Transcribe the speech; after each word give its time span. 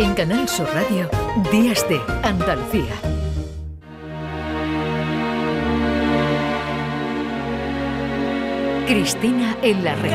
En 0.00 0.14
Canal 0.14 0.48
Sur 0.48 0.68
Radio, 0.72 1.10
Días 1.50 1.84
de 1.88 2.00
Andalucía. 2.22 2.94
Cristina 8.86 9.56
en 9.60 9.82
la 9.82 9.96
red. 9.96 10.12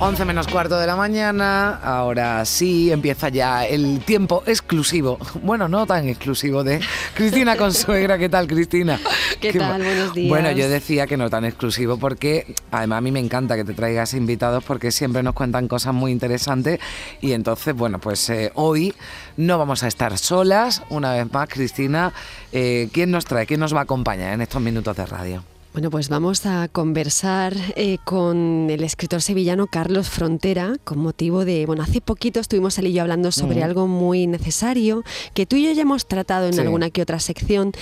11 0.00 0.24
menos 0.24 0.48
cuarto 0.48 0.78
de 0.78 0.86
la 0.86 0.96
mañana, 0.96 1.76
ahora 1.76 2.44
sí 2.44 2.90
empieza 2.90 3.28
ya 3.28 3.64
el 3.64 4.00
tiempo 4.00 4.42
exclusivo, 4.44 5.18
bueno, 5.42 5.68
no 5.68 5.86
tan 5.86 6.08
exclusivo 6.08 6.64
de 6.64 6.80
Cristina 7.14 7.56
Consuegra. 7.56 8.18
¿Qué 8.18 8.28
tal, 8.28 8.46
Cristina? 8.46 9.00
¿Qué, 9.40 9.52
tal? 9.52 9.82
Buenos 9.82 10.12
días. 10.12 10.28
Bueno, 10.28 10.50
yo 10.50 10.68
decía 10.68 11.06
que 11.06 11.16
no 11.16 11.30
tan 11.30 11.44
exclusivo 11.44 11.96
porque 11.96 12.54
además 12.70 12.98
a 12.98 13.00
mí 13.00 13.12
me 13.12 13.20
encanta 13.20 13.56
que 13.56 13.64
te 13.64 13.72
traigas 13.72 14.14
invitados 14.14 14.64
porque 14.64 14.90
siempre 14.90 15.22
nos 15.22 15.34
cuentan 15.34 15.68
cosas 15.68 15.94
muy 15.94 16.12
interesantes 16.12 16.80
y 17.20 17.32
entonces, 17.32 17.74
bueno, 17.74 17.98
pues 18.00 18.28
eh, 18.30 18.50
hoy 18.54 18.94
no 19.36 19.58
vamos 19.58 19.84
a 19.84 19.88
estar 19.88 20.18
solas. 20.18 20.82
Una 20.90 21.12
vez 21.12 21.32
más, 21.32 21.48
Cristina, 21.48 22.12
eh, 22.52 22.88
¿quién 22.92 23.10
nos 23.10 23.24
trae? 23.24 23.46
¿Quién 23.46 23.60
nos 23.60 23.74
va 23.74 23.80
a 23.80 23.84
acompañar 23.84 24.34
en 24.34 24.42
estos 24.42 24.60
minutos 24.60 24.96
de 24.96 25.06
radio? 25.06 25.53
Bueno, 25.74 25.90
pues 25.90 26.08
vamos 26.08 26.46
a 26.46 26.68
conversar 26.68 27.56
eh, 27.74 27.98
con 28.04 28.68
el 28.70 28.84
escritor 28.84 29.20
sevillano 29.20 29.66
Carlos 29.66 30.08
Frontera 30.08 30.76
con 30.84 30.98
motivo 30.98 31.44
de, 31.44 31.66
bueno, 31.66 31.82
hace 31.82 32.00
poquito 32.00 32.38
estuvimos 32.38 32.78
él 32.78 32.86
y 32.86 32.92
yo 32.92 33.02
hablando 33.02 33.32
sobre 33.32 33.64
algo 33.64 33.88
muy 33.88 34.28
necesario 34.28 35.02
que 35.34 35.46
tú 35.46 35.56
y 35.56 35.64
yo 35.64 35.72
ya 35.72 35.82
hemos 35.82 36.06
tratado 36.06 36.46
en 36.46 36.60
alguna 36.60 36.90
que 36.90 37.02
otra 37.02 37.18
sección, 37.18 37.72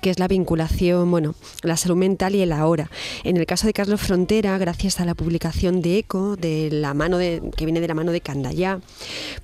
que 0.00 0.08
es 0.08 0.18
la 0.18 0.28
vinculación, 0.28 1.10
bueno, 1.10 1.34
la 1.62 1.76
salud 1.76 1.96
mental 1.96 2.34
y 2.34 2.40
el 2.40 2.52
ahora. 2.52 2.90
En 3.22 3.36
el 3.36 3.44
caso 3.44 3.66
de 3.66 3.74
Carlos 3.74 4.00
Frontera, 4.00 4.56
gracias 4.56 4.98
a 4.98 5.04
la 5.04 5.14
publicación 5.14 5.82
de 5.82 5.98
ECO, 5.98 6.36
de 6.36 6.70
la 6.72 6.94
mano 6.94 7.18
de, 7.18 7.42
que 7.54 7.66
viene 7.66 7.82
de 7.82 7.88
la 7.88 7.94
mano 7.94 8.12
de 8.12 8.22
Candayá, 8.22 8.80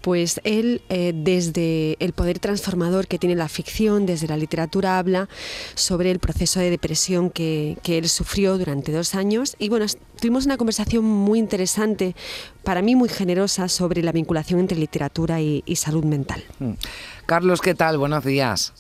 pues 0.00 0.40
él 0.44 0.80
eh, 0.88 1.12
desde 1.14 1.98
el 2.00 2.14
poder 2.14 2.38
transformador 2.38 3.06
que 3.06 3.18
tiene 3.18 3.36
la 3.36 3.50
ficción, 3.50 4.06
desde 4.06 4.28
la 4.28 4.38
literatura 4.38 4.98
habla 4.98 5.28
sobre 5.74 6.10
el 6.10 6.20
proceso 6.20 6.58
de 6.58 6.70
depresión 6.70 7.28
que, 7.28 7.76
que 7.82 7.97
él 7.98 8.08
sufrió 8.08 8.58
durante 8.58 8.92
dos 8.92 9.14
años 9.14 9.56
y 9.58 9.68
bueno, 9.68 9.86
tuvimos 10.20 10.46
una 10.46 10.56
conversación 10.56 11.04
muy 11.04 11.38
interesante, 11.38 12.14
para 12.64 12.82
mí 12.82 12.96
muy 12.96 13.08
generosa, 13.08 13.68
sobre 13.68 14.02
la 14.02 14.12
vinculación 14.12 14.60
entre 14.60 14.78
literatura 14.78 15.40
y, 15.40 15.62
salud 15.76 16.04
mental. 16.04 16.42
Mm. 16.58 16.72
Carlos, 17.26 17.60
¿qué 17.60 17.74
tal? 17.74 17.98
Buenos 17.98 18.24
días. 18.24 18.72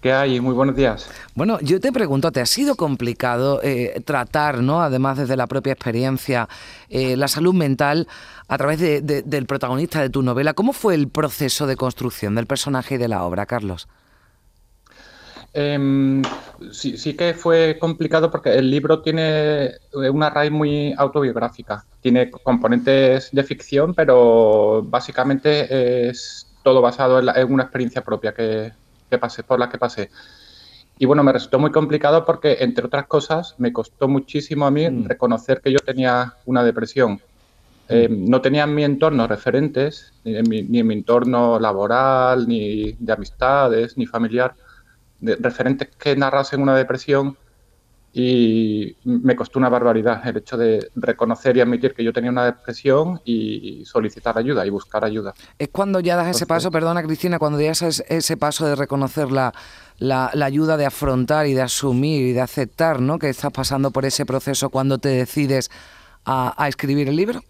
¿Qué 0.00 0.12
hay? 0.12 0.40
Muy 0.40 0.52
buenos 0.54 0.76
días. 0.76 1.08
Bueno, 1.34 1.58
yo 1.60 1.80
te 1.80 1.90
pregunto, 1.90 2.30
¿te 2.30 2.40
ha 2.40 2.46
sido 2.46 2.74
complicado 2.74 3.60
eh, 3.62 4.02
tratar, 4.04 4.58
¿no? 4.58 4.82
además 4.82 5.16
desde 5.16 5.36
la 5.36 5.46
propia 5.46 5.72
experiencia, 5.72 6.48
eh, 6.90 7.16
la 7.16 7.26
salud 7.26 7.54
mental 7.54 8.06
a 8.46 8.58
través 8.58 8.80
del 8.80 9.46
protagonista 9.46 10.02
de 10.02 10.10
tu 10.10 10.22
novela? 10.22 10.52
¿Cómo 10.52 10.74
fue 10.74 10.94
el 10.94 11.08
proceso 11.08 11.66
de 11.66 11.76
construcción 11.76 12.34
del 12.34 12.46
personaje 12.46 12.96
y 12.96 12.98
de 12.98 13.08
la 13.08 13.24
obra, 13.24 13.46
Carlos? 13.46 13.88
Em, 15.56 16.20
sí, 16.72 16.98
sí, 16.98 17.14
que 17.14 17.32
fue 17.32 17.78
complicado 17.78 18.28
porque 18.28 18.52
el 18.54 18.68
libro 18.68 19.00
tiene 19.00 19.70
una 19.92 20.28
raíz 20.28 20.50
muy 20.50 20.92
autobiográfica. 20.98 21.84
Tiene 22.00 22.28
componentes 22.28 23.30
de 23.30 23.44
ficción, 23.44 23.94
pero 23.94 24.82
básicamente 24.84 26.08
es 26.08 26.48
todo 26.64 26.82
basado 26.82 27.20
en, 27.20 27.52
una 27.52 27.62
experiencia 27.62 28.02
propia 28.02 28.34
que, 28.34 28.72
pasé, 29.20 29.44
por 29.44 29.60
la 29.60 29.68
que 29.68 29.78
pasé. 29.78 30.10
Y 30.98 31.06
bueno, 31.06 31.22
me 31.22 31.32
resultó 31.32 31.60
muy 31.60 31.70
complicado 31.70 32.24
porque, 32.24 32.56
entre 32.60 32.86
otras 32.86 33.06
cosas, 33.06 33.54
me 33.58 33.72
costó 33.72 34.08
muchísimo 34.08 34.66
a 34.66 34.72
mí 34.72 34.90
mm. 34.90 35.06
reconocer 35.06 35.60
que 35.60 35.70
yo 35.70 35.78
tenía 35.78 36.34
una 36.46 36.64
depresión. 36.64 37.12
Mm. 37.12 37.18
Em, 37.90 38.24
no 38.28 38.40
tenía 38.40 38.64
en 38.64 38.74
mi 38.74 38.82
entorno 38.82 39.28
referentes, 39.28 40.12
ni 40.24 40.78
en 40.80 40.86
mi 40.86 40.94
entorno 40.94 41.60
laboral, 41.60 42.48
ni 42.48 42.92
de 42.98 43.12
amistades, 43.12 43.96
ni 43.96 44.06
familiar 44.06 44.56
de 45.24 45.36
referentes 45.36 45.88
que 45.96 46.14
narrasen 46.16 46.60
una 46.60 46.76
depresión 46.76 47.36
y 48.16 48.96
me 49.02 49.34
costó 49.34 49.58
una 49.58 49.68
barbaridad 49.68 50.24
el 50.24 50.36
hecho 50.36 50.56
de 50.56 50.88
reconocer 50.94 51.56
y 51.56 51.60
admitir 51.60 51.94
que 51.94 52.04
yo 52.04 52.12
tenía 52.12 52.30
una 52.30 52.44
depresión 52.44 53.20
y 53.24 53.84
solicitar 53.86 54.38
ayuda 54.38 54.64
y 54.64 54.70
buscar 54.70 55.04
ayuda. 55.04 55.34
Es 55.58 55.68
cuando 55.72 55.98
ya 55.98 56.14
das 56.14 56.28
ese 56.28 56.46
paso, 56.46 56.70
perdona 56.70 57.02
Cristina, 57.02 57.40
cuando 57.40 57.60
ya 57.60 57.70
das 57.70 58.04
ese 58.06 58.36
paso 58.36 58.66
de 58.66 58.76
reconocer 58.76 59.32
la, 59.32 59.52
la, 59.98 60.30
ayuda 60.44 60.76
de 60.76 60.86
afrontar 60.86 61.46
y 61.46 61.54
de 61.54 61.62
asumir 61.62 62.22
y 62.28 62.32
de 62.32 62.40
aceptar 62.40 63.00
¿no? 63.00 63.18
que 63.18 63.30
estás 63.30 63.52
pasando 63.52 63.90
por 63.90 64.04
ese 64.04 64.24
proceso 64.24 64.70
cuando 64.70 64.98
te 64.98 65.08
decides 65.08 65.68
a, 66.24 66.54
a 66.56 66.68
escribir 66.68 67.08
el 67.08 67.16
libro. 67.16 67.40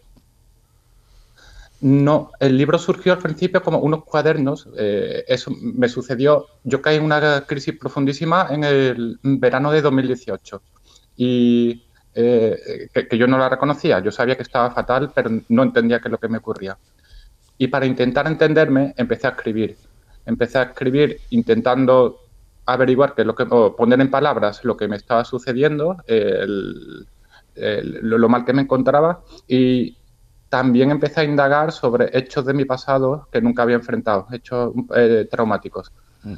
No, 1.84 2.30
el 2.40 2.56
libro 2.56 2.78
surgió 2.78 3.12
al 3.12 3.18
principio 3.18 3.62
como 3.62 3.78
unos 3.78 4.04
cuadernos. 4.04 4.70
Eh, 4.78 5.22
eso 5.28 5.50
me 5.60 5.90
sucedió. 5.90 6.46
Yo 6.62 6.80
caí 6.80 6.96
en 6.96 7.02
una 7.02 7.42
crisis 7.42 7.76
profundísima 7.78 8.46
en 8.48 8.64
el 8.64 9.18
verano 9.22 9.70
de 9.70 9.82
2018 9.82 10.62
y 11.18 11.84
eh, 12.14 12.88
que, 12.90 13.18
yo 13.18 13.26
no 13.26 13.36
la 13.36 13.50
reconocía. 13.50 14.00
Yo 14.00 14.10
sabía 14.10 14.34
que 14.34 14.44
estaba 14.44 14.70
fatal, 14.70 15.12
pero 15.14 15.30
no 15.50 15.62
entendía 15.62 16.00
qué 16.00 16.08
es 16.08 16.12
lo 16.12 16.16
que 16.16 16.28
me 16.28 16.38
ocurría. 16.38 16.78
Y 17.58 17.68
para 17.68 17.84
intentar 17.84 18.26
entenderme, 18.28 18.94
empecé 18.96 19.26
a 19.26 19.30
escribir. 19.32 19.76
Empecé 20.24 20.56
a 20.56 20.62
escribir 20.62 21.20
intentando 21.28 22.18
averiguar 22.64 23.14
qué 23.14 23.26
lo 23.26 23.34
que, 23.34 23.42
o 23.42 23.76
poner 23.76 24.00
en 24.00 24.10
palabras 24.10 24.64
lo 24.64 24.74
que 24.74 24.88
me 24.88 24.96
estaba 24.96 25.22
sucediendo, 25.26 25.98
lo 27.56 28.28
mal 28.30 28.46
que 28.46 28.54
me 28.54 28.62
encontraba 28.62 29.22
y 29.46 29.98
también 30.54 30.92
empecé 30.92 31.22
a 31.22 31.24
indagar 31.24 31.72
sobre 31.72 32.16
hechos 32.16 32.46
de 32.46 32.54
mi 32.54 32.64
pasado 32.64 33.26
que 33.32 33.40
nunca 33.40 33.64
había 33.64 33.74
enfrentado, 33.74 34.28
hechos 34.30 34.72
eh, 34.94 35.26
traumáticos. 35.28 35.90
Mm. 36.22 36.34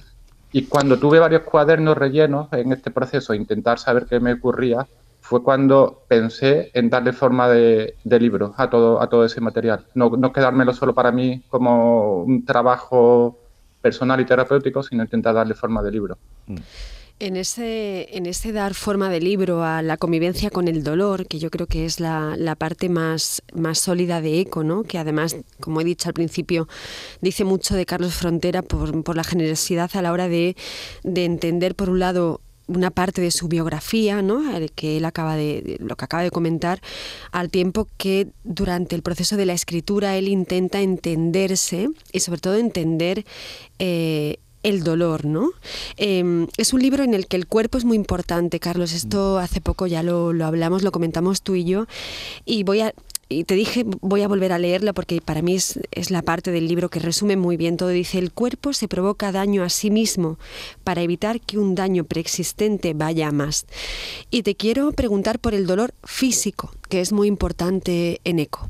Y 0.53 0.62
cuando 0.65 0.99
tuve 0.99 1.19
varios 1.19 1.43
cuadernos 1.43 1.99
rellenos 1.99 2.50
en 2.53 2.72
este 2.72 2.91
proceso, 2.91 3.34
intentar 3.34 3.78
saber 3.78 4.06
qué 4.06 4.19
me 4.19 4.32
ocurría, 4.32 4.87
fue 5.21 5.43
cuando 5.43 6.05
pensé 6.09 6.71
en 6.72 6.88
darle 6.88 7.12
forma 7.12 7.47
de, 7.50 7.94
libro 8.05 8.55
a 8.56 8.71
todo, 8.71 9.03
a 9.03 9.06
todo 9.06 9.22
ese 9.22 9.43
material. 9.43 9.84
No, 9.93 10.09
no 10.09 10.32
quedármelo 10.32 10.72
solo 10.72 10.94
para 10.94 11.12
mí 11.12 11.43
como 11.50 12.22
un 12.22 12.43
trabajo 12.47 13.38
personal 13.82 14.19
y 14.19 14.25
terapéutico, 14.25 14.82
sino 14.82 15.03
intentar 15.03 15.34
darle 15.34 15.53
forma 15.53 15.82
de 15.82 15.91
libro. 15.91 16.16
Mm. 16.47 16.56
En 17.19 17.37
ese, 17.37 18.15
en 18.15 18.27
ese 18.27 18.53
dar 18.53 18.75
forma 18.75 19.09
de 19.09 19.21
libro 19.21 19.65
a 19.65 19.81
la 19.81 19.97
convivencia 19.97 20.50
con 20.50 20.69
el 20.69 20.84
dolor, 20.84 21.27
que 21.27 21.38
yo 21.38 21.50
creo 21.50 21.66
que 21.66 21.87
es 21.87 21.99
la, 21.99 22.56
parte 22.59 22.91
más, 22.91 23.43
más 23.54 23.78
sólida 23.78 24.21
de 24.21 24.41
Eco, 24.41 24.65
¿no? 24.65 24.82
que 24.82 24.99
además, 24.99 25.34
como 25.59 25.81
he 25.81 25.84
dicho 25.84 26.10
al 26.10 26.12
principio, 26.12 26.69
dice 27.22 27.44
mucho 27.44 27.75
de 27.75 27.87
Carlos 27.87 28.12
Frontera 28.12 28.60
por, 28.60 29.16
la 29.16 29.25
generosidad 29.25 29.91
a 29.94 30.03
la 30.03 30.12
hora 30.12 30.28
de, 30.28 30.56
entender, 31.05 31.75
por 31.75 31.88
un 31.88 32.00
lado, 32.00 32.43
una 32.66 32.91
parte 32.91 33.22
de 33.22 33.31
su 33.31 33.49
biografía, 33.49 34.21
¿no? 34.21 34.43
que 34.75 34.99
él 34.99 35.06
acaba 35.06 35.37
de, 35.37 35.78
lo 35.81 35.97
que 35.97 36.05
acaba 36.05 36.22
de 36.22 36.31
comentar, 36.31 36.82
al 37.32 37.49
tiempo 37.49 37.88
que 37.97 38.28
durante 38.44 38.94
el 38.94 39.00
proceso 39.00 39.38
de 39.38 39.47
la 39.47 39.55
escritura 39.55 40.19
él 40.19 40.28
intenta 40.28 40.82
entenderse 40.82 41.88
y 42.12 42.21
sobre 42.21 42.41
todo 42.41 42.56
entender 42.56 43.25
eh, 43.78 44.37
el 44.66 44.82
dolor, 44.82 45.25
¿no? 45.25 45.53
Em, 45.97 46.49
es 46.56 46.72
un 46.72 46.82
libro 46.82 47.04
en 47.04 47.15
el 47.15 47.28
que 47.28 47.37
el 47.37 47.47
cuerpo 47.47 47.78
es 47.78 47.84
muy 47.84 47.97
importante, 47.97 48.59
Carlos. 48.59 48.93
Esto 48.93 49.37
mm. 49.37 49.44
hace 49.44 49.60
poco 49.60 49.87
ya 49.87 50.03
lo, 50.03 50.31
hablamos, 50.44 50.82
lo 50.82 50.91
comentamos 50.91 51.43
tú 51.43 51.54
y 51.54 51.65
yo. 51.65 51.87
Y 52.44 52.65
voy 52.65 52.81
a, 52.81 52.93
y 53.28 53.44
te 53.44 53.55
dije, 53.55 53.84
voy 54.00 54.22
a 54.22 54.28
volver 54.28 54.53
a 54.53 54.59
leerla 54.59 54.93
porque 54.93 55.21
para 55.21 55.41
mí 55.41 55.55
es, 55.55 55.78
es, 55.93 56.10
la 56.10 56.22
parte 56.22 56.50
del 56.50 56.66
libro 56.66 56.88
que 56.88 56.99
resume 56.99 57.37
muy 57.37 57.56
bien 57.56 57.76
todo. 57.76 57.91
Dice, 57.91 58.19
el 58.19 58.32
cuerpo 58.32 58.72
se 58.72 58.88
provoca 58.88 59.31
daño 59.31 59.62
a 59.62 59.69
sí 59.69 59.88
mismo 59.88 60.37
para 60.82 61.03
evitar 61.03 61.41
que 61.41 61.59
un 61.59 61.76
daño 61.76 62.03
preexistente 62.03 62.93
vaya 62.93 63.28
a 63.28 63.32
más. 63.32 63.66
Y 64.32 64.43
te 64.43 64.56
quiero 64.56 64.91
preguntar 64.91 65.38
por 65.38 65.55
el 65.55 65.69
dolor 65.69 65.94
físico, 66.02 66.73
que 66.88 67.00
es 67.00 67.12
muy 67.12 67.29
importante 67.29 68.20
en 68.25 68.41
ECO. 68.41 68.69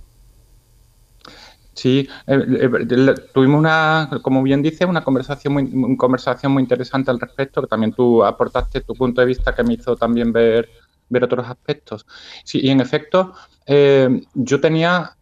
Sí, 1.76 2.08
eh, 2.26 2.68
eh, 2.90 3.14
tuvimos 3.34 3.58
una, 3.58 4.08
como 4.22 4.42
bien 4.42 4.62
dice, 4.62 4.86
una 4.86 5.04
conversación 5.04 5.52
muy, 5.52 5.96
conversación 5.98 6.52
muy 6.52 6.62
interesante 6.62 7.10
al 7.10 7.20
respecto, 7.20 7.60
que 7.60 7.66
también 7.68 7.92
tú 7.92 8.24
aportaste 8.24 8.80
tu 8.80 8.94
punto 8.94 9.20
de 9.20 9.26
vista 9.26 9.54
que 9.54 9.62
me 9.62 9.74
hizo 9.74 9.94
también 9.94 10.32
ver, 10.32 10.70
ver 11.10 11.24
otros 11.24 11.46
aspectos. 11.46 12.06
Sí, 12.44 12.60
y 12.62 12.70
en 12.70 12.80
efecto, 12.80 13.34
eh, 13.66 14.22
yo 14.34 14.60
tenía 14.60 15.12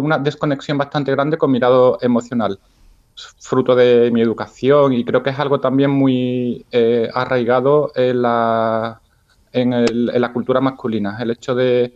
una 0.00 0.18
desconexión 0.18 0.76
bastante 0.76 1.12
grande 1.12 1.38
con 1.38 1.50
mi 1.50 1.58
lado 1.58 1.96
emocional, 2.02 2.58
fruto 3.38 3.74
de 3.74 4.10
mi 4.10 4.20
educación, 4.20 4.92
y 4.92 5.04
creo 5.04 5.22
que 5.22 5.30
es 5.30 5.38
algo 5.38 5.60
también 5.60 5.90
muy 5.90 6.66
arraigado 7.14 7.92
en 7.94 8.22
la, 8.22 9.00
en, 9.52 9.72
en, 9.72 10.20
la 10.20 10.32
cultura 10.32 10.60
masculina, 10.60 11.16
el 11.20 11.30
hecho 11.30 11.54
de 11.54 11.94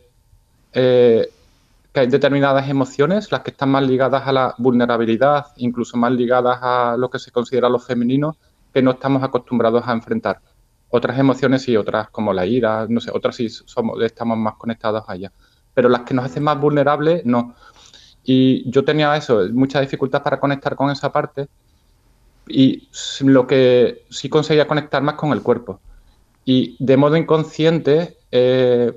que 1.95 2.01
hay 2.01 2.07
determinadas 2.09 2.69
emociones, 2.69 3.31
las 3.31 3.43
que 3.43 3.53
están 3.53 3.71
más 3.71 3.85
ligadas 3.85 4.27
a 4.27 4.33
la 4.33 4.55
vulnerabilidad, 4.59 5.47
incluso 5.59 5.97
más 5.97 6.11
ligadas 6.11 6.59
a 6.61 6.97
lo 6.99 7.09
que 7.09 7.21
se 7.21 7.31
considera 7.31 7.69
lo 7.69 7.79
femenino, 7.79 8.37
que 8.73 8.83
no 8.83 8.91
estamos 8.91 9.23
acostumbrados 9.23 9.87
a 9.87 9.93
enfrentar 9.93 10.41
Otras 10.89 11.19
emociones 11.19 11.69
y 11.69 11.77
otras 11.77 12.11
como 12.11 12.33
la 12.33 12.47
ira, 12.47 12.87
no 12.89 13.01
sé, 13.01 13.11
otras 13.13 13.37
sí 13.37 13.49
somos, 13.49 14.03
estamos 14.03 14.37
más 14.37 14.55
conectados 14.57 15.05
a 15.07 15.15
ellas. 15.15 15.33
Pero 15.73 15.89
las 15.89 16.03
que 16.03 16.15
nos 16.15 16.25
hacen 16.25 16.43
más 16.43 16.61
vulnerables, 16.61 17.25
no. 17.25 17.55
Y 18.25 18.69
yo 18.71 18.85
tenía 18.85 19.17
eso, 19.17 19.43
mucha 19.53 19.81
dificultad 19.81 20.23
para 20.23 20.41
conectar 20.41 20.75
con 20.75 20.91
esa 20.91 21.13
parte 21.13 21.47
y 22.49 22.89
lo 23.21 23.47
que 23.47 24.05
sí 24.11 24.29
conseguía 24.29 24.67
conectar 24.67 25.03
más 25.03 25.15
con 25.15 25.33
el 25.33 25.43
cuerpo. 25.43 25.81
Y 26.45 26.77
de 26.85 26.97
modo 26.97 27.17
inconsciente 27.17 28.19
eh, 28.33 28.93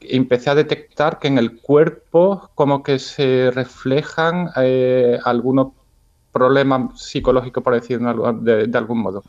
empecé 0.00 0.50
a 0.50 0.54
detectar 0.54 1.18
que 1.18 1.28
en 1.28 1.38
el 1.38 1.60
cuerpo 1.60 2.50
como 2.54 2.82
que 2.82 2.98
se 2.98 3.50
reflejan 3.50 4.50
eh, 4.56 5.18
algunos 5.24 5.68
problemas 6.32 7.00
psicológicos, 7.00 7.62
por 7.62 7.74
decirlo 7.74 8.32
de, 8.34 8.70
algún 8.74 8.98
modo. 8.98 9.22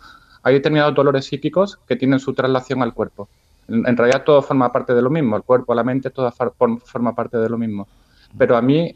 Hay 0.44 0.56
determinados 0.56 0.94
dolores 0.94 1.26
psíquicos 1.26 1.80
que 1.88 1.96
tienen 1.96 2.20
su 2.20 2.34
traslación 2.34 2.84
al 2.84 2.94
cuerpo. 2.94 3.30
En, 3.70 3.98
realidad 3.98 4.24
todo 4.24 4.42
forma 4.42 4.72
parte 4.72 4.94
de 4.94 5.02
lo 5.02 5.10
mismo, 5.10 5.36
el 5.36 5.44
cuerpo, 5.44 5.74
la 5.74 5.84
mente, 5.84 6.10
todo 6.10 6.32
forma 6.32 7.16
parte 7.16 7.38
de 7.38 7.50
lo 7.50 7.58
mismo. 7.58 7.88
Pero 8.38 8.56
a 8.56 8.62
mí 8.62 8.96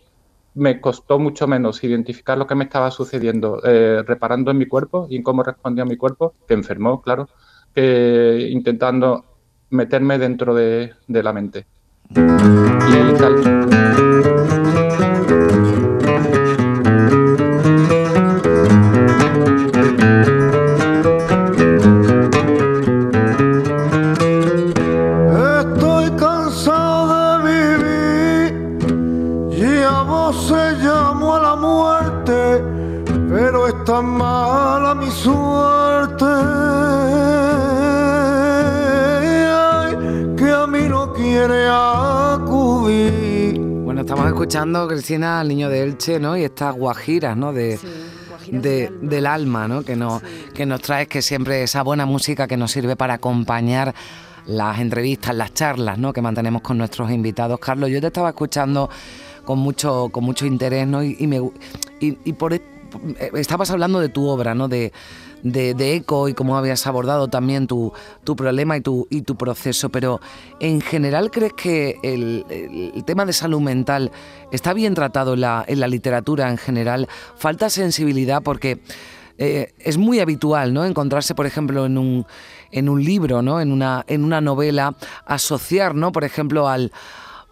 me 0.53 0.81
costó 0.81 1.19
mucho 1.19 1.47
menos 1.47 1.83
identificar 1.83 2.37
lo 2.37 2.47
que 2.47 2.55
me 2.55 2.65
estaba 2.65 2.91
sucediendo, 2.91 3.61
eh, 3.63 4.03
reparando 4.05 4.51
en 4.51 4.57
mi 4.57 4.65
cuerpo 4.65 5.07
y 5.09 5.15
en 5.15 5.23
cómo 5.23 5.43
respondía 5.43 5.85
mi 5.85 5.95
cuerpo, 5.95 6.33
que 6.47 6.53
enfermó, 6.53 7.01
claro, 7.01 7.29
intentando 7.75 9.30
meterme 9.71 10.17
dentro 10.17 10.53
de, 10.53 10.93
de 11.07 11.23
la 11.23 11.33
mente. 11.33 11.65
Y 12.11 13.13
tal. 13.17 14.70
Al 45.23 45.47
niño 45.47 45.69
de 45.69 45.83
Elche, 45.83 46.19
¿no? 46.19 46.37
Y 46.37 46.43
estas 46.43 46.75
guajiras, 46.75 47.35
¿no? 47.37 47.53
De, 47.53 47.79
del, 48.51 49.25
alma. 49.25 49.67
¿no? 49.67 49.83
Que, 49.83 49.95
nos, 49.95 50.21
que 50.53 50.65
nos 50.65 50.81
traes, 50.81 51.07
que 51.07 51.21
siempre 51.21 51.63
esa 51.63 51.83
buena 51.83 52.05
música 52.05 52.47
que 52.47 52.57
nos 52.57 52.71
sirve 52.71 52.95
para 52.95 53.15
acompañar 53.15 53.93
las 54.45 54.79
entrevistas, 54.79 55.35
las 55.35 55.53
charlas, 55.53 55.97
¿no? 55.97 56.13
Que 56.13 56.21
mantenemos 56.21 56.61
con 56.61 56.77
nuestros 56.77 57.11
invitados. 57.11 57.59
Carlos, 57.59 57.89
yo 57.89 58.01
te 58.01 58.07
estaba 58.07 58.29
escuchando 58.29 58.89
con 59.45 59.59
mucho, 59.59 60.09
con 60.11 60.23
mucho 60.23 60.45
interés, 60.45 60.87
¿no? 60.87 61.03
Y, 61.03 61.27
me, 61.27 61.37
y, 61.99 62.17
y 62.23 62.33
por, 62.33 62.53
e, 62.53 62.61
estabas 63.35 63.71
hablando 63.71 63.99
de 63.99 64.09
tu 64.09 64.27
obra, 64.27 64.55
¿no? 64.55 64.67
De, 64.67 64.91
de, 65.43 65.95
eco 65.95 66.29
y 66.29 66.33
cómo 66.33 66.57
habías 66.57 66.85
abordado 66.87 67.27
también 67.27 67.67
tu, 67.67 67.91
tu 68.23 68.35
problema 68.35 68.77
y 68.77 68.81
tu, 68.81 69.07
y 69.09 69.21
tu 69.21 69.35
proceso, 69.35 69.89
pero 69.89 70.21
en 70.59 70.81
general 70.81 71.31
crees 71.31 71.53
que 71.53 71.97
el, 72.03 72.45
tema 73.05 73.25
de 73.25 73.33
salud 73.33 73.61
mental 73.61 74.11
está 74.51 74.73
bien 74.73 74.93
tratado 74.93 75.33
en 75.33 75.41
la, 75.41 75.65
en 75.67 75.79
la 75.79 75.87
literatura 75.87 76.49
en 76.49 76.57
general, 76.57 77.07
falta 77.35 77.69
sensibilidad 77.69 78.41
porque... 78.41 78.79
Eh, 79.37 79.73
es 79.79 79.97
muy 79.97 80.19
habitual 80.19 80.71
¿no? 80.71 80.85
encontrarse, 80.85 81.33
por 81.33 81.47
ejemplo, 81.47 81.87
en 81.87 81.97
un, 81.97 82.27
en 82.69 82.89
un 82.89 83.03
libro, 83.03 83.41
¿no? 83.41 83.59
en, 83.59 83.71
una, 83.71 84.03
en 84.07 84.23
una 84.23 84.39
novela, 84.39 84.95
asociar, 85.25 85.95
¿no? 85.95 86.11
por 86.11 86.25
ejemplo, 86.25 86.67
al, 86.67 86.91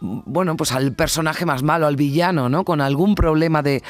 bueno, 0.01 0.56
pues 0.56 0.72
al 0.72 0.94
personaje 0.94 1.46
más 1.46 1.63
malo, 1.63 1.88
al 1.88 1.96
villano, 1.96 2.50
¿no? 2.50 2.63
Con 2.63 2.81
algún 2.81 3.16
problema 3.16 3.62
de, 3.62 3.81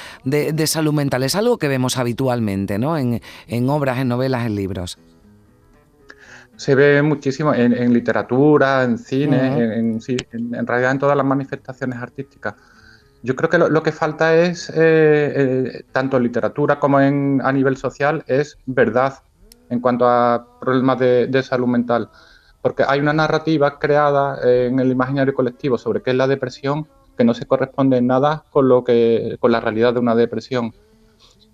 salud 0.65 0.93
mental. 0.93 1.23
Es 1.23 1.35
algo 1.35 1.57
que 1.57 1.67
vemos 1.67 1.97
habitualmente, 1.97 2.79
¿no? 2.79 2.97
En, 2.97 3.21
obras, 3.69 3.99
en 3.99 4.07
novelas, 4.07 4.45
en 4.45 4.55
libros. 4.55 4.97
Se 6.55 6.75
ve 6.75 7.01
muchísimo 7.01 7.53
en, 7.53 7.93
literatura, 7.93 8.83
en 8.83 8.97
cine, 8.97 9.63
en, 9.77 9.99
en, 10.31 10.67
realidad 10.67 10.91
en 10.91 10.99
todas 10.99 11.15
las 11.15 11.25
manifestaciones 11.25 11.99
artísticas. 11.99 12.55
Yo 13.21 13.35
creo 13.35 13.49
que 13.49 13.57
lo, 13.57 13.83
que 13.83 13.91
falta 13.91 14.35
es, 14.35 14.69
eh, 14.69 14.73
eh, 14.75 15.83
tanto 15.91 16.17
en 16.17 16.23
literatura 16.23 16.79
como 16.79 16.99
en, 16.99 17.41
a 17.43 17.51
nivel 17.51 17.77
social, 17.77 18.23
es 18.27 18.57
verdad 18.65 19.19
en 19.69 19.79
cuanto 19.79 20.07
a 20.07 20.59
problemas 20.59 20.99
de 20.99 21.43
salud 21.43 21.67
mental 21.67 22.09
porque 22.61 22.83
hay 22.87 22.99
una 22.99 23.13
narrativa 23.13 23.79
creada 23.79 24.39
en 24.43 24.79
el 24.79 24.91
imaginario 24.91 25.33
colectivo 25.33 25.77
sobre 25.77 26.01
qué 26.01 26.11
es 26.11 26.15
la 26.15 26.27
depresión 26.27 26.87
que 27.17 27.23
no 27.23 27.33
se 27.33 27.45
corresponde 27.45 27.97
en 27.97 28.07
nada 28.07 28.45
con 28.49 28.67
lo 28.69 28.83
que 28.83 29.37
con 29.39 29.51
la 29.51 29.59
realidad 29.59 29.93
de 29.93 29.99
una 29.99 30.15
depresión 30.15 30.73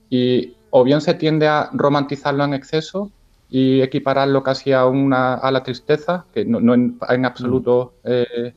y 0.10 0.56
o 0.69 0.84
bien 0.84 1.02
se 1.02 1.13
tiende 1.13 1.48
a 1.48 1.69
romantizarlo 1.74 2.44
en 2.44 2.54
exceso 2.54 3.12
y 3.50 3.81
equipararlo 3.81 4.44
casi 4.44 4.74
a 4.74 4.86
una 4.86 5.36
a 5.36 5.52
la 5.52 5.63
tristeza 5.63 6.25
que 6.34 6.46
no, 6.46 6.74
en, 6.74 7.25
absoluto 7.25 7.94
mm. 8.04 8.07
eh, 8.07 8.54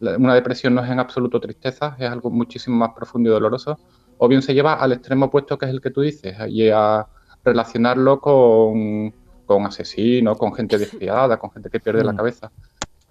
una 0.00 0.34
depresión 0.34 0.74
no 0.74 0.84
es 0.84 0.90
en 0.90 1.00
absoluto 1.00 1.40
tristeza 1.40 1.96
es 1.98 2.08
algo 2.08 2.30
muchísimo 2.30 2.76
más 2.76 2.90
profundo 2.90 3.30
y 3.30 3.32
doloroso 3.32 3.78
o 4.18 4.28
bien 4.28 4.42
se 4.42 4.54
lleva 4.54 4.74
al 4.74 4.92
extremo 4.92 5.26
opuesto 5.26 5.58
que 5.58 5.66
es 5.66 5.70
el 5.70 5.80
que 5.80 5.90
tú 5.90 6.00
dices 6.00 6.36
y 6.48 6.70
a 6.70 7.06
relacionarlo 7.44 8.20
con 8.20 9.12
con 9.48 9.66
asesinos, 9.66 10.38
con 10.38 10.54
gente 10.54 10.78
desfiada, 10.78 11.38
con 11.38 11.50
gente 11.50 11.70
que 11.70 11.80
pierde 11.80 12.04
la 12.04 12.12
mm. 12.12 12.16
cabeza. 12.16 12.52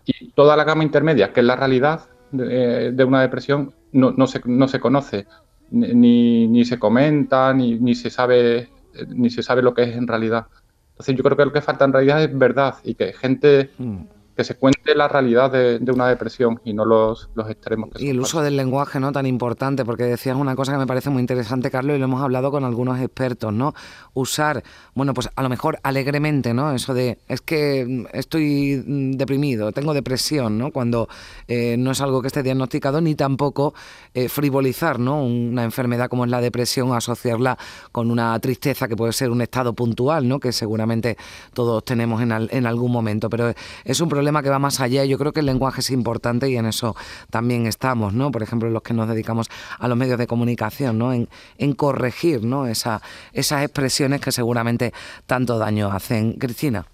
Y 0.05 0.29
toda 0.31 0.55
la 0.55 0.63
gama 0.63 0.85
intermedia, 0.85 1.33
que 1.33 1.41
es 1.41 1.45
la 1.45 1.57
realidad 1.57 2.05
de, 2.31 3.03
una 3.05 3.21
depresión, 3.21 3.73
no, 3.91 4.11
no, 4.11 4.27
se, 4.27 4.41
no 4.45 4.69
se 4.69 4.79
conoce, 4.79 5.27
ni, 5.71 6.47
ni 6.47 6.63
se 6.63 6.79
comenta, 6.79 7.53
ni, 7.53 7.77
ni, 7.77 7.93
se 7.93 8.09
sabe, 8.09 8.69
ni 9.09 9.29
se 9.29 9.43
sabe 9.43 9.61
lo 9.61 9.73
que 9.73 9.83
es 9.83 9.97
en 9.97 10.07
realidad. 10.07 10.47
Entonces 10.91 11.15
yo 11.15 11.23
creo 11.23 11.35
que 11.35 11.45
lo 11.45 11.51
que 11.51 11.61
falta 11.61 11.83
en 11.83 11.93
realidad 11.93 12.23
es 12.23 12.37
verdad 12.37 12.75
y 12.83 12.95
que 12.95 13.11
gente 13.11 13.71
mm 13.77 13.97
que 14.37 14.43
se 14.43 14.55
cuente 14.55 14.93
la 14.93 15.07
realidad 15.07 15.51
de, 15.51 15.79
una 15.91 16.07
depresión 16.07 16.61
y 16.63 16.71
no 16.71 16.85
los, 16.85 17.27
los 17.33 17.49
extremos. 17.49 17.89
y 17.97 18.09
el 18.09 18.19
uso 18.19 18.43
del 18.43 18.55
lenguaje 18.55 18.99
no 18.99 19.11
tan 19.11 19.25
importante, 19.25 19.83
porque 19.83 20.03
decías 20.03 20.37
una 20.37 20.55
cosa 20.55 20.73
que 20.73 20.77
me 20.77 20.85
parece 20.85 21.09
muy 21.09 21.21
interesante, 21.21 21.71
Carlos, 21.71 21.95
y 21.95 21.99
lo 21.99 22.05
hemos 22.05 22.21
hablado 22.21 22.51
con 22.51 22.63
algunos 22.63 22.99
expertos, 22.99 23.51
¿no? 23.51 23.73
Usar, 24.13 24.63
bueno, 24.93 25.15
pues 25.15 25.27
a 25.35 25.41
lo 25.41 25.49
mejor 25.49 25.79
alegremente, 25.81 26.53
¿no? 26.53 26.71
Eso 26.71 26.93
de, 26.93 27.17
es 27.27 27.41
que 27.41 28.05
estoy 28.13 28.83
deprimido, 28.85 29.71
tengo 29.71 29.95
depresión, 29.95 30.59
¿no? 30.59 30.71
Cuando 30.71 31.09
eh, 31.47 31.75
no 31.79 31.89
es 31.89 32.01
algo 32.01 32.21
que 32.21 32.27
esté 32.27 32.43
diagnosticado, 32.43 33.01
ni 33.01 33.15
tampoco 33.15 33.73
eh, 34.13 34.29
frivolizar, 34.29 34.99
¿no? 34.99 35.23
Una 35.23 35.63
enfermedad 35.63 36.09
como 36.09 36.25
es 36.25 36.29
la 36.29 36.41
depresión, 36.41 36.93
asociarla 36.93 37.57
con 37.91 38.11
una 38.11 38.39
tristeza 38.39 38.87
que 38.87 38.95
puede 38.95 39.13
ser 39.13 39.31
un 39.31 39.41
estado 39.41 39.73
puntual, 39.73 40.27
¿no? 40.27 40.39
Que 40.39 40.51
seguramente 40.51 41.17
todos 41.55 41.83
tenemos 41.83 42.21
en, 42.21 42.31
en 42.31 42.67
algún 42.67 42.91
momento, 42.91 43.31
pero 43.31 43.51
es 43.83 43.99
un 43.99 44.09
problema 44.09 44.26
que 44.43 44.49
va 44.49 44.59
más 44.59 44.79
allá. 44.79 45.05
Yo 45.05 45.17
creo 45.17 45.33
que 45.33 45.39
el 45.39 45.45
lenguaje 45.45 45.81
es 45.81 45.91
importante 45.91 46.49
y 46.49 46.57
en 46.57 46.65
eso 46.65 46.95
también 47.29 47.65
estamos, 47.65 48.13
¿no? 48.13 48.31
Por 48.31 48.43
ejemplo, 48.43 48.69
los 48.69 48.81
que 48.81 48.93
nos 48.93 49.07
dedicamos 49.07 49.47
a 49.79 49.87
los 49.87 49.97
medios 49.97 50.17
de 50.17 50.27
comunicación, 50.27 50.97
¿no? 50.97 51.13
En, 51.13 51.27
corregir, 51.75 52.43
¿no? 52.43 52.67
Esa, 52.67 53.01
esas 53.33 53.63
expresiones 53.63 54.21
que 54.21 54.31
seguramente 54.31 54.93
tanto 55.25 55.57
daño 55.57 55.91
hacen. 55.91 56.33
Cristina. 56.33 56.85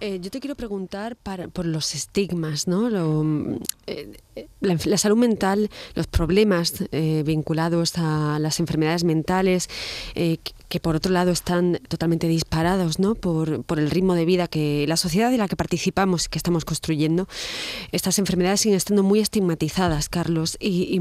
Eh, 0.00 0.20
yo 0.20 0.30
te 0.30 0.38
quiero 0.38 0.54
preguntar 0.54 1.16
por 1.16 1.66
los 1.66 1.94
estigmas, 1.94 2.68
¿no? 2.68 2.88
Eh, 3.86 4.16
la, 4.60 4.98
salud 4.98 5.16
mental, 5.16 5.70
los 5.94 6.06
problemas 6.06 6.84
eh, 6.92 7.24
vinculados 7.26 7.94
a 7.96 8.38
las 8.38 8.60
enfermedades 8.60 9.02
mentales, 9.02 9.68
que 10.14 10.80
por 10.80 10.94
otro 10.94 11.12
lado 11.12 11.30
están 11.30 11.80
totalmente 11.88 12.28
disparados 12.28 12.98
¿no? 12.98 13.14
por, 13.14 13.64
por, 13.64 13.78
el 13.78 13.90
ritmo 13.90 14.14
de 14.14 14.26
vida 14.26 14.48
que 14.48 14.84
la 14.86 14.98
sociedad 14.98 15.32
en 15.32 15.38
la 15.38 15.48
que 15.48 15.56
participamos, 15.56 16.28
que 16.28 16.36
estamos 16.36 16.66
construyendo, 16.66 17.26
estas 17.90 18.18
enfermedades 18.18 18.60
siguen 18.60 18.76
estando 18.76 19.02
muy 19.02 19.20
estigmatizadas, 19.20 20.10
Carlos. 20.10 20.58
Y, 20.60 21.00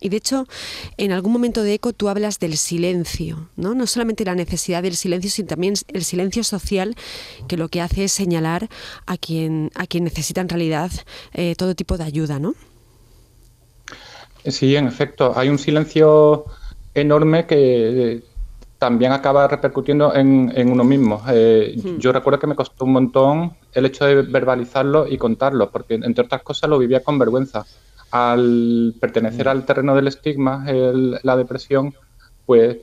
y, 0.00 0.08
de 0.08 0.16
hecho, 0.16 0.48
en 0.96 1.12
algún 1.12 1.32
momento 1.32 1.62
de 1.62 1.74
ECO 1.74 1.92
tú 1.92 2.08
hablas 2.08 2.40
del 2.40 2.56
silencio, 2.56 3.48
¿no? 3.56 3.74
no 3.74 3.86
solamente 3.86 4.24
la 4.24 4.34
necesidad 4.34 4.82
del 4.82 4.96
silencio, 4.96 5.30
sino 5.30 5.46
también 5.46 5.74
el 5.88 6.04
silencio 6.04 6.42
social, 6.42 6.96
que 7.46 7.56
lo 7.56 7.68
que 7.68 7.80
hace 7.80 8.04
es 8.04 8.12
señalar 8.12 8.33
a 8.36 9.16
quien, 9.16 9.70
a 9.74 9.86
quien 9.86 10.04
necesita 10.04 10.40
en 10.40 10.48
realidad 10.48 10.90
eh, 11.32 11.54
todo 11.56 11.74
tipo 11.74 11.96
de 11.96 12.04
ayuda. 12.04 12.38
¿no? 12.38 12.54
Sí, 14.46 14.76
en 14.76 14.86
efecto, 14.86 15.32
hay 15.36 15.48
un 15.48 15.58
silencio 15.58 16.46
enorme 16.94 17.46
que 17.46 18.22
también 18.78 19.12
acaba 19.12 19.48
repercutiendo 19.48 20.14
en, 20.14 20.70
uno 20.70 20.84
mismo. 20.84 21.22
Eh, 21.28 21.74
hmm. 21.76 21.98
Yo 21.98 22.12
recuerdo 22.12 22.38
que 22.38 22.46
me 22.46 22.54
costó 22.54 22.84
un 22.84 22.92
montón 22.92 23.56
el 23.72 23.86
hecho 23.86 24.04
de 24.04 24.22
verbalizarlo 24.22 25.06
y 25.06 25.16
contarlo, 25.16 25.70
porque 25.70 25.94
entre 25.94 26.24
otras 26.24 26.42
cosas 26.42 26.68
lo 26.68 26.78
vivía 26.78 27.02
con 27.02 27.18
vergüenza. 27.18 27.64
Al 28.10 28.94
pertenecer 29.00 29.46
hmm. 29.46 29.50
al 29.50 29.64
terreno 29.64 29.94
del 29.94 30.08
estigma, 30.08 30.64
la 30.66 31.36
depresión, 31.36 31.94
pues 32.46 32.78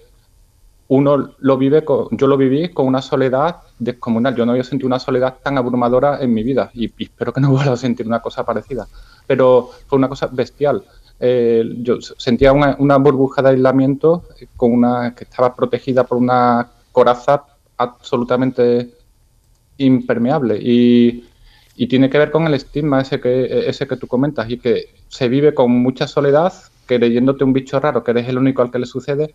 uno 0.91 1.35
lo 1.39 1.57
vive, 1.57 1.85
con, 1.85 2.09
yo 2.11 2.27
lo 2.27 2.35
viví 2.35 2.67
con 2.67 2.85
una 2.85 3.01
soledad 3.01 3.61
descomunal. 3.79 4.35
Yo 4.35 4.45
no 4.45 4.51
había 4.51 4.65
sentido 4.65 4.87
una 4.87 4.99
soledad 4.99 5.37
tan 5.41 5.57
abrumadora 5.57 6.21
en 6.21 6.33
mi 6.33 6.43
vida 6.43 6.69
y, 6.73 6.91
espero 7.01 7.31
que 7.31 7.39
no 7.39 7.49
vuelva 7.55 7.73
a 7.73 7.77
sentir 7.77 8.05
una 8.05 8.19
cosa 8.19 8.45
parecida. 8.45 8.85
Pero 9.25 9.69
fue 9.87 9.97
una 9.97 10.09
cosa 10.09 10.27
bestial. 10.27 10.83
Eh, 11.17 11.63
yo 11.77 12.01
sentía 12.01 12.51
una, 12.51 12.97
burbuja 12.97 13.41
de 13.41 13.51
aislamiento 13.51 14.23
con 14.57 14.73
una 14.73 15.15
que 15.15 15.23
estaba 15.23 15.55
protegida 15.55 16.03
por 16.03 16.17
una 16.17 16.69
coraza 16.91 17.45
absolutamente 17.77 18.89
impermeable 19.77 20.59
y, 20.61 21.27
tiene 21.87 22.11
que 22.11 22.19
ver 22.19 22.29
con 22.29 22.45
el 22.45 22.53
estigma 22.53 23.01
ese 23.01 23.19
que, 23.19 23.67
ese 23.67 23.87
que 23.87 23.97
tú 23.97 24.05
comentas 24.05 24.47
y 24.51 24.59
que 24.59 24.93
se 25.07 25.27
vive 25.29 25.55
con 25.55 25.71
mucha 25.71 26.05
soledad, 26.05 26.53
creyéndote 26.85 27.43
un 27.43 27.53
bicho 27.53 27.79
raro, 27.79 28.03
que 28.03 28.11
eres 28.11 28.27
el 28.27 28.37
único 28.37 28.61
al 28.61 28.69
que 28.69 28.77
le 28.77 28.85
sucede 28.85 29.33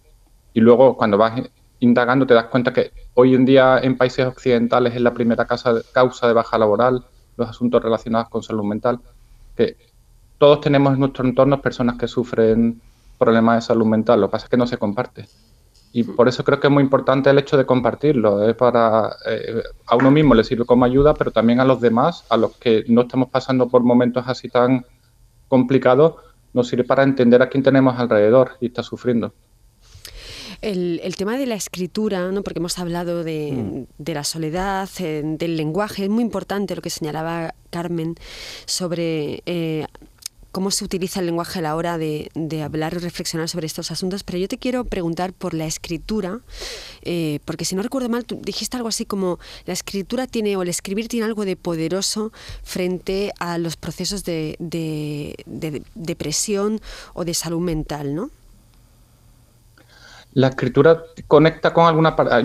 y 0.57 0.61
luego 0.61 0.97
cuando 0.97 1.19
vas 1.19 1.35
indagando 1.81 2.27
te 2.27 2.33
das 2.33 2.47
cuenta 2.47 2.73
que 2.73 2.91
hoy 3.13 3.35
en 3.35 3.45
día 3.45 3.79
en 3.79 3.99
países 3.99 4.25
occidentales 4.25 4.95
es 4.95 5.03
la 5.03 5.13
primera 5.13 5.45
causa 5.45 6.27
de 6.29 6.33
baja 6.33 6.57
laboral, 6.57 7.05
los 7.37 7.51
asuntos 7.51 7.83
relacionados 7.83 8.31
con 8.31 8.43
salud 8.43 8.65
mental, 8.65 8.99
que 9.55 9.77
todos 10.39 10.63
tenemos 10.63 10.95
en 10.95 11.01
nuestro 11.01 11.27
entorno 11.27 11.61
personas 11.61 11.99
que 11.99 12.09
sufren 12.09 12.81
problemas 13.19 13.57
de 13.57 13.67
salud 13.67 13.85
mental, 13.85 14.19
lo 14.19 14.29
que 14.29 14.33
pasa 14.33 14.47
es 14.47 14.51
que 14.51 14.57
no 14.57 14.67
se 14.67 14.79
comparte. 14.79 15.27
Y 15.93 16.05
por 16.05 16.27
eso 16.27 16.43
creo 16.43 16.59
que 16.59 16.69
es 16.69 16.73
muy 16.73 16.83
importante 16.83 17.29
el 17.29 17.39
hecho 17.39 17.59
de 17.59 17.67
compartirlo. 17.67 18.49
Es 18.49 18.57
para 18.57 19.15
eh, 19.27 19.63
a 19.87 19.97
uno 19.97 20.11
mismo 20.11 20.35
le 20.35 20.43
sirve 20.43 20.65
como 20.65 20.87
ayuda, 20.87 21.13
pero 21.13 21.33
también 21.33 21.61
a 21.61 21.67
los 21.67 21.83
demás, 21.83 22.25
a 22.31 22.39
los 22.39 22.57
que 22.57 22.87
no 22.89 23.03
estamos 23.03 23.29
pasando 23.29 23.69
por 23.69 23.83
momentos 23.83 24.25
así 24.27 24.49
tan 24.49 24.87
complicados, 25.49 26.15
nos 26.55 26.69
sirve 26.69 26.85
para 26.85 27.03
entender 27.03 27.43
a 27.43 27.51
quién 27.51 27.63
tenemos 27.63 27.99
alrededor 27.99 28.53
y 28.61 28.67
está 28.69 28.83
sufriendo. 28.83 29.35
El, 30.67 31.15
tema 31.15 31.39
de 31.39 31.47
la 31.47 31.55
escritura, 31.55 32.33
¿no? 32.33 32.43
porque 32.43 32.59
hemos 32.59 32.77
hablado 32.81 33.23
de, 33.23 33.87
mm. 33.99 34.11
la 34.11 34.25
soledad, 34.25 34.89
eh, 34.99 35.23
del 35.25 35.57
lenguaje, 35.57 36.03
es 36.03 36.11
muy 36.11 36.25
importante 36.25 36.75
lo 36.75 36.83
que 36.83 36.91
señalaba 36.91 37.55
Carmen 37.71 38.17
sobre 38.65 39.45
eh, 39.47 39.87
cómo 40.51 40.73
se 40.73 40.85
utiliza 40.85 41.21
el 41.21 41.27
lenguaje 41.27 41.61
a 41.61 41.63
la 41.63 41.77
hora 41.77 41.99
de, 41.99 42.33
hablar 42.65 42.95
y 42.95 42.99
reflexionar 42.99 43.49
sobre 43.49 43.67
estos 43.67 43.93
asuntos, 43.93 44.25
pero 44.25 44.39
yo 44.39 44.49
te 44.49 44.59
quiero 44.59 44.85
preguntar 44.85 45.33
por 45.33 45.55
la 45.55 45.67
escritura, 45.67 46.41
eh, 47.03 47.39
porque 47.45 47.65
si 47.65 47.77
no 47.77 47.83
recuerdo 47.83 48.09
mal, 48.09 48.25
tú 48.25 48.41
dijiste 48.43 48.77
algo 48.77 48.89
así 48.89 49.05
como 49.05 49.39
la 49.67 49.73
escritura 49.73 50.27
tiene, 50.27 50.57
o 50.57 50.63
el 50.63 50.69
escribir 50.69 51.07
tiene 51.07 51.27
algo 51.27 51.45
de 51.45 51.55
poderoso 51.55 52.33
frente 52.65 53.33
a 53.39 53.59
los 53.59 53.77
procesos 53.77 54.25
de, 54.25 54.57
de 54.59 55.83
depresión 55.95 56.81
o 57.15 57.25
de 57.25 57.35
salud 57.35 57.61
mental, 57.61 58.17
¿no? 58.17 58.33
La 60.37 60.49
escritura 60.49 61.03
conecta 61.27 61.73
con 61.73 61.87
alguna 61.87 62.15
parte, 62.15 62.35
ah, 62.35 62.43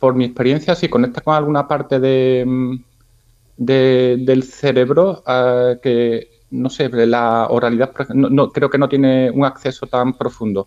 por 0.00 0.12
mi 0.12 0.24
experiencia, 0.24 0.74
sí, 0.74 0.88
conecta 0.88 1.20
con 1.20 1.36
alguna 1.36 1.68
parte 1.68 2.00
de, 2.00 2.42
mm, 2.44 2.76
del 3.56 4.42
cerebro 4.42 5.22
ah, 5.24 5.74
que, 5.80 6.30
no 6.50 6.68
sé, 6.68 6.88
la 7.06 7.46
oralidad, 7.48 7.92
no, 8.08 8.50
creo 8.50 8.68
que 8.68 8.78
no 8.78 8.88
tiene 8.88 9.30
un 9.30 9.44
acceso 9.44 9.86
tan 9.86 10.14
profundo. 10.14 10.66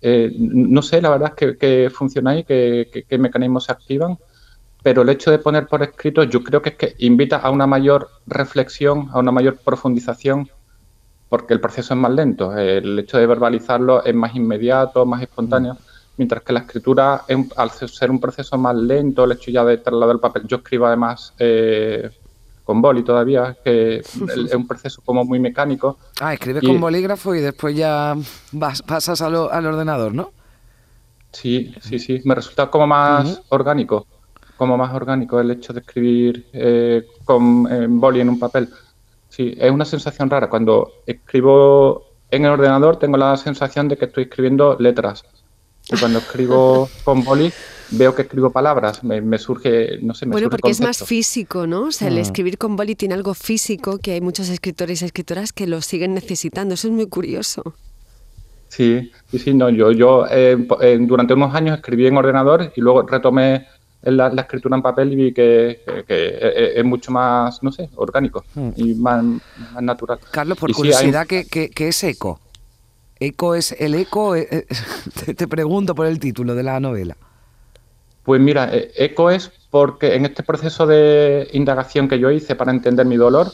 Eh, 0.00 0.32
no 0.38 0.80
sé, 0.80 1.02
la 1.02 1.10
verdad 1.10 1.32
es 1.36 1.56
que, 1.58 1.90
funciona 1.92 2.30
ahí, 2.30 2.44
qué 2.44 3.04
que, 3.08 3.18
mecanismos 3.18 3.64
se 3.64 3.72
activan, 3.72 4.16
pero 4.80 5.02
el 5.02 5.08
hecho 5.08 5.32
de 5.32 5.40
poner 5.40 5.66
por 5.66 5.82
escrito 5.82 6.22
yo 6.22 6.44
creo 6.44 6.62
que 6.62 6.68
es 6.70 6.76
que 6.76 6.94
invita 6.98 7.38
a 7.38 7.50
una 7.50 7.66
mayor 7.66 8.08
reflexión, 8.28 9.08
a 9.12 9.18
una 9.18 9.32
mayor 9.32 9.56
profundización, 9.56 10.48
porque 11.28 11.52
el 11.54 11.60
proceso 11.60 11.94
es 11.94 12.00
más 12.00 12.12
lento. 12.12 12.56
El 12.56 13.00
hecho 13.00 13.18
de 13.18 13.26
verbalizarlo 13.26 14.04
es 14.04 14.14
más 14.14 14.36
inmediato, 14.36 15.04
más 15.04 15.20
espontáneo 15.20 15.76
mientras 16.16 16.42
que 16.42 16.52
la 16.52 16.60
escritura, 16.60 17.24
al 17.56 17.70
ser 17.70 18.10
un 18.10 18.20
proceso 18.20 18.56
más 18.58 18.76
lento, 18.76 19.24
el 19.24 19.32
hecho 19.32 19.50
ya 19.50 19.64
de 19.64 19.78
trasladar 19.78 20.16
el 20.16 20.20
papel, 20.20 20.46
yo 20.46 20.58
escribo 20.58 20.86
además 20.86 21.32
eh, 21.38 22.10
con 22.64 22.82
boli 22.82 23.02
todavía, 23.02 23.56
que 23.64 23.96
es 24.04 24.54
un 24.54 24.66
proceso 24.66 25.02
como 25.04 25.24
muy 25.24 25.40
mecánico. 25.40 25.98
Ah, 26.20 26.34
escribes 26.34 26.62
con 26.62 26.80
bolígrafo 26.80 27.34
y 27.34 27.40
después 27.40 27.76
ya 27.76 28.14
vas, 28.52 28.82
pasas 28.82 29.20
al, 29.22 29.34
ordenador, 29.34 30.14
¿no? 30.14 30.32
Sí, 31.32 31.74
sí, 31.80 31.98
sí, 31.98 32.20
me 32.24 32.34
resulta 32.34 32.70
como 32.70 32.86
más 32.86 33.40
orgánico, 33.48 34.06
como 34.58 34.76
más 34.76 34.92
orgánico 34.94 35.40
el 35.40 35.50
hecho 35.50 35.72
de 35.72 35.80
escribir 35.80 36.46
eh, 36.52 37.06
con 37.24 37.98
boli 37.98 38.20
en 38.20 38.28
un 38.28 38.38
papel. 38.38 38.68
Sí, 39.30 39.54
es 39.56 39.70
una 39.70 39.86
sensación 39.86 40.28
rara. 40.28 40.50
Cuando 40.50 40.92
escribo 41.06 42.04
en 42.30 42.44
el 42.44 42.50
ordenador 42.50 42.96
tengo 42.98 43.16
la 43.16 43.34
sensación 43.38 43.88
de 43.88 43.96
que 43.96 44.04
estoy 44.04 44.24
escribiendo 44.24 44.76
letras 44.78 45.24
y 45.90 45.96
cuando 45.98 46.18
escribo 46.20 46.88
con 47.04 47.24
boli 47.24 47.52
veo 47.92 48.14
que 48.14 48.22
escribo 48.22 48.50
palabras, 48.50 49.04
me, 49.04 49.38
surge, 49.38 49.98
no 50.02 50.14
sé, 50.14 50.26
me 50.26 50.32
Bueno, 50.32 50.50
porque 50.50 50.70
es 50.70 50.80
más 50.80 51.04
físico, 51.04 51.66
¿no? 51.66 51.84
O 51.84 51.92
sea, 51.92 52.08
el 52.08 52.14
mm. 52.14 52.18
escribir 52.18 52.58
con 52.58 52.76
boli 52.76 52.94
tiene 52.94 53.14
algo 53.14 53.34
físico 53.34 53.98
que 53.98 54.12
hay 54.12 54.20
muchos 54.20 54.48
escritores 54.48 55.02
y 55.02 55.04
escritoras 55.04 55.52
que 55.52 55.66
lo 55.66 55.80
siguen 55.82 56.14
necesitando. 56.14 56.74
Eso 56.74 56.88
es 56.88 56.94
muy 56.94 57.06
curioso. 57.06 57.74
Sí, 58.68 59.12
sí, 59.30 59.38
sí, 59.38 59.52
no, 59.52 59.68
yo, 59.68 59.92
yo 59.92 60.24
eh, 60.30 60.56
durante 61.00 61.34
unos 61.34 61.54
años 61.54 61.76
escribí 61.76 62.06
en 62.06 62.16
ordenador 62.16 62.72
y 62.74 62.80
luego 62.80 63.02
retomé 63.02 63.66
la, 64.00 64.28
escritura 64.28 64.76
en 64.76 64.82
papel 64.82 65.12
y 65.12 65.16
vi 65.16 65.34
que, 65.34 65.82
es 66.08 66.84
mucho 66.84 67.12
más, 67.12 67.62
no 67.62 67.70
sé, 67.70 67.90
orgánico 67.96 68.44
mm. 68.54 68.70
y 68.76 68.94
más, 68.94 69.22
natural. 69.78 70.18
Carlos, 70.30 70.56
por 70.56 70.72
curiosidad, 70.72 71.26
¿qué, 71.26 71.44
qué 71.44 71.88
es 71.88 72.04
eco? 72.04 72.40
¿Eco 73.24 73.54
es 73.54 73.70
el 73.78 73.94
eco? 73.94 74.34
Eh, 74.34 74.48
eh, 74.50 75.34
te 75.36 75.46
pregunto 75.46 75.94
por 75.94 76.06
el 76.06 76.18
título 76.18 76.56
de 76.56 76.64
la 76.64 76.80
novela. 76.80 77.16
Pues 78.24 78.40
mira, 78.40 78.68
eh, 78.74 78.90
eco 78.96 79.30
es 79.30 79.52
porque 79.70 80.16
en 80.16 80.24
este 80.24 80.42
proceso 80.42 80.86
de 80.86 81.48
indagación 81.52 82.08
que 82.08 82.18
yo 82.18 82.32
hice 82.32 82.56
para 82.56 82.72
entender 82.72 83.06
mi 83.06 83.16
dolor, 83.16 83.52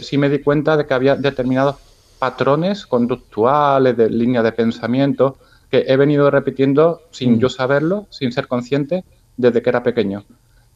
sí 0.00 0.16
me 0.18 0.28
di 0.28 0.38
cuenta 0.38 0.76
de 0.76 0.86
que 0.86 0.94
había 0.94 1.16
determinados 1.16 1.76
patrones 2.20 2.86
conductuales, 2.86 3.96
de 3.96 4.08
línea 4.08 4.42
de 4.42 4.52
pensamiento, 4.52 5.38
que 5.70 5.84
he 5.88 5.96
venido 5.96 6.30
repitiendo 6.30 7.02
sin 7.10 7.32
mm. 7.32 7.38
yo 7.40 7.48
saberlo, 7.48 8.06
sin 8.10 8.30
ser 8.32 8.46
consciente, 8.46 9.04
desde 9.36 9.62
que 9.62 9.68
era 9.68 9.82
pequeño. 9.82 10.24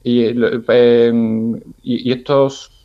Y, 0.02 0.24
y 1.82 2.12
estos 2.12 2.79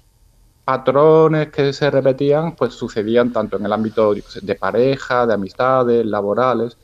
patrones 0.66 1.50
que 1.52 1.72
se 1.72 1.92
repetían, 1.92 2.56
pues 2.56 2.74
sucedían 2.74 3.32
tanto 3.32 3.58
en 3.58 3.66
el 3.66 3.72
ámbito 3.72 4.14
de 4.14 4.56
pareja, 4.56 5.28
de 5.28 5.36
amistades, 5.36 6.06
laborales. 6.06 6.76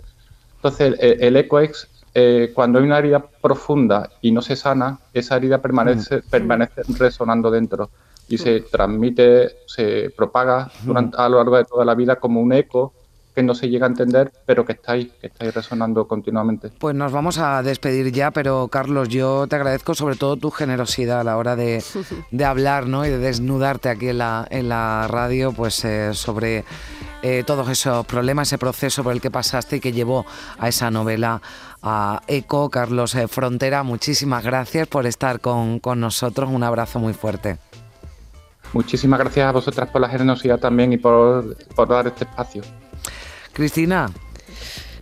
Entonces, 0.57 0.95
el, 0.99 1.35
eco 1.35 1.59
es 1.59 1.87
eh, 2.13 2.51
cuando 2.53 2.77
hay 2.77 2.85
una 2.85 2.99
herida 2.99 3.25
profunda 3.41 4.09
y 4.21 4.31
no 4.31 4.43
se 4.43 4.55
sana, 4.55 4.99
esa 5.13 5.37
herida 5.37 5.57
permanece, 5.57 6.17
mm. 6.17 6.29
permanece 6.29 6.81
resonando 6.99 7.49
dentro 7.49 7.89
y 8.27 8.37
se 8.37 8.61
transmite, 8.61 9.57
se 9.65 10.11
propaga 10.15 10.71
durante, 10.83 11.17
a 11.17 11.27
lo 11.27 11.37
largo 11.37 11.57
de 11.57 11.65
toda 11.65 11.83
la 11.83 11.95
vida 11.95 12.17
como 12.17 12.39
un 12.39 12.53
eco 12.53 12.93
que 13.41 13.47
no 13.47 13.55
se 13.55 13.69
llega 13.69 13.87
a 13.87 13.89
entender, 13.89 14.31
pero 14.45 14.65
que 14.65 14.73
está 14.73 14.93
ahí, 14.93 15.11
que 15.19 15.27
está 15.27 15.45
ahí 15.45 15.49
resonando 15.49 16.07
continuamente. 16.07 16.69
Pues 16.77 16.95
nos 16.95 17.11
vamos 17.11 17.39
a 17.39 17.63
despedir 17.63 18.11
ya, 18.11 18.29
pero 18.29 18.67
Carlos, 18.67 19.09
yo 19.09 19.47
te 19.47 19.55
agradezco 19.55 19.95
sobre 19.95 20.15
todo 20.15 20.37
tu 20.37 20.51
generosidad 20.51 21.21
a 21.21 21.23
la 21.23 21.37
hora 21.37 21.55
de, 21.55 21.83
hablar 22.45 22.87
¿no? 22.87 23.05
y 23.05 23.09
de 23.09 23.17
desnudarte 23.17 23.89
aquí 23.89 24.09
en 24.09 24.19
la, 24.19 24.47
en 24.49 24.69
la 24.69 25.07
radio 25.07 25.51
pues, 25.53 25.83
eh, 25.85 26.13
sobre 26.13 26.65
eh, 27.23 27.43
todos 27.45 27.67
esos 27.69 28.05
problemas, 28.05 28.49
ese 28.49 28.59
proceso 28.59 29.03
por 29.03 29.13
el 29.13 29.21
que 29.21 29.31
pasaste 29.31 29.77
y 29.77 29.79
que 29.79 29.91
llevó 29.91 30.25
a 30.59 30.67
esa 30.67 30.91
novela 30.91 31.41
a 31.81 32.21
ECO. 32.27 32.69
Carlos 32.69 33.15
eh, 33.15 33.27
Frontera, 33.27 33.81
muchísimas 33.81 34.43
gracias 34.43 34.87
por 34.87 35.07
estar 35.07 35.39
con, 35.39 35.79
con 35.79 35.99
nosotros. 35.99 36.49
Un 36.51 36.63
abrazo 36.63 36.99
muy 36.99 37.13
fuerte. 37.13 37.57
Muchísimas 38.73 39.19
gracias 39.19 39.47
a 39.47 39.51
vosotras 39.51 39.89
por 39.89 39.99
la 39.99 40.09
generosidad 40.09 40.59
también 40.59 40.93
y 40.93 40.97
por, 40.97 41.57
por 41.75 41.89
dar 41.89 42.07
este 42.07 42.23
espacio. 42.23 42.61
Cristina. 43.53 44.11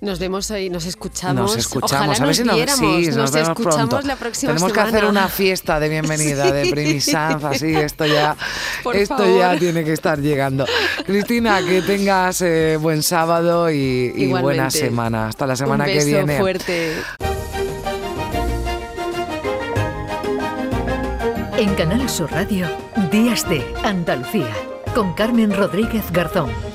Nos 0.01 0.17
vemos 0.17 0.49
y 0.51 0.69
nos 0.69 0.85
escuchamos. 0.85 1.51
Nos 1.51 1.57
escuchamos. 1.57 2.21
a 2.21 2.25
ver 2.25 2.35
si 2.35 2.43
nos, 2.45 2.55
sí, 2.55 3.09
nos, 3.11 3.35
escuchamos 3.35 4.05
la 4.05 4.15
próxima 4.15 4.53
Tenemos 4.53 4.71
que 4.71 4.79
hacer 4.79 5.05
una 5.05 5.27
fiesta 5.27 5.77
de 5.77 5.89
bienvenida 5.89 6.51
de 6.53 6.69
Primisanz, 6.71 7.43
así 7.43 7.75
esto 7.75 8.05
ya, 8.05 8.37
esto 8.93 9.37
ya 9.37 9.59
tiene 9.59 9.83
que 9.83 9.91
estar 9.91 10.19
llegando. 10.19 10.65
Cristina, 11.05 11.61
que 11.61 11.81
tengas 11.81 12.41
eh, 12.41 12.77
buen 12.79 13.03
sábado 13.03 13.69
y, 13.69 14.31
buena 14.31 14.71
semana. 14.71 15.27
Hasta 15.27 15.45
la 15.45 15.57
semana 15.57 15.83
Un 15.83 15.89
beso 15.89 16.05
que 16.05 16.13
viene. 16.13 16.37
fuerte. 16.39 16.93
En 21.57 21.75
Canal 21.75 22.09
Sur 22.09 22.31
Radio, 22.31 22.67
Días 23.11 23.47
de 23.49 23.65
Andalucía, 23.83 24.53
con 24.95 25.13
Carmen 25.13 25.53
Rodríguez 25.53 26.09
Garzón. 26.13 26.68